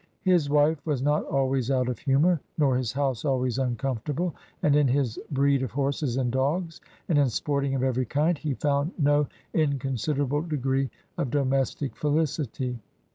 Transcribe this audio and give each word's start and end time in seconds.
His 0.23 0.49
wife 0.49 0.83
was 0.83 1.03
not 1.03 1.25
always 1.25 1.69
out 1.69 1.87
of 1.87 1.99
humor, 1.99 2.41
nor 2.57 2.75
his 2.75 2.91
house 2.91 3.23
always 3.23 3.59
uncomfortable; 3.59 4.33
and 4.63 4.75
in 4.75 4.87
his 4.87 5.19
breed 5.29 5.61
of 5.61 5.71
horses^ 5.73 6.17
and 6.17 6.31
dogs, 6.31 6.81
and 7.07 7.19
in 7.19 7.29
sporting 7.29 7.75
of 7.75 7.83
every 7.83 8.05
kind, 8.07 8.35
he 8.35 8.55
found 8.55 8.93
no 8.97 9.27
inconsiderable 9.53 10.41
degree 10.41 10.89
of 11.19 11.29
domestic 11.29 11.93
feUcity." 11.93 12.79